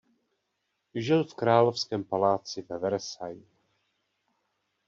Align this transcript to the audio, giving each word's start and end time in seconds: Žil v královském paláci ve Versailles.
Žil 0.95 1.23
v 1.25 1.33
královském 1.35 2.03
paláci 2.03 2.61
ve 2.61 2.77
Versailles. 2.79 3.47